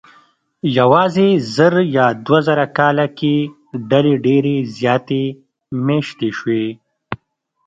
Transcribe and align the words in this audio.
یواځې 0.77 1.27
زر 1.55 1.73
یا 1.97 2.07
دوه 2.25 2.39
زره 2.47 2.65
کاله 2.77 3.07
کې 3.17 3.35
ډلې 3.89 4.13
ډېرې 4.25 4.55
زیاتې 4.77 5.23
مېشتې 5.85 6.29
شوې. 6.37 6.65